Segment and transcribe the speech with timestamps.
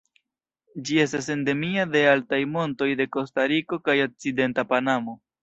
[0.87, 5.17] Ĝi estas endemia de altaj montoj de Kostariko kaj okcidenta Panamo.